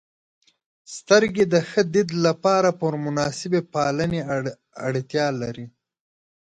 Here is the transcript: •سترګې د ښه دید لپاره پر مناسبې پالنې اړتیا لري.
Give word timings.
•سترګې 0.95 1.45
د 1.53 1.55
ښه 1.69 1.81
دید 1.93 2.09
لپاره 2.25 2.69
پر 2.81 2.93
مناسبې 3.05 3.61
پالنې 3.73 4.21
اړتیا 4.87 5.27
لري. 5.41 5.65